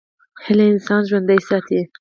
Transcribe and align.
هیله 0.43 0.65
انسان 0.73 1.01
ژوندی 1.09 1.39
ساتي. 1.47 1.79